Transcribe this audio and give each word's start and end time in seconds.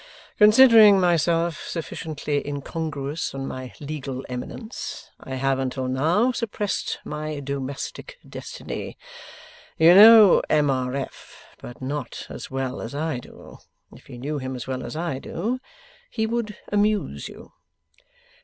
Considering 0.39 0.99
myself 0.99 1.61
sufficiently 1.67 2.41
incongruous 2.43 3.35
on 3.35 3.45
my 3.45 3.71
legal 3.79 4.25
eminence, 4.27 5.11
I 5.19 5.35
have 5.35 5.59
until 5.59 5.87
now 5.87 6.31
suppressed 6.31 6.97
my 7.05 7.39
domestic 7.39 8.17
destiny. 8.27 8.97
You 9.77 9.93
know 9.93 10.41
M. 10.49 10.71
R. 10.71 10.95
F., 10.95 11.55
but 11.59 11.83
not 11.83 12.25
as 12.31 12.49
well 12.49 12.81
as 12.81 12.95
I 12.95 13.19
do. 13.19 13.59
If 13.93 14.09
you 14.09 14.17
knew 14.17 14.39
him 14.39 14.55
as 14.55 14.65
well 14.65 14.83
as 14.83 14.95
I 14.95 15.19
do, 15.19 15.59
he 16.09 16.25
would 16.25 16.57
amuse 16.71 17.29
you. 17.29 17.51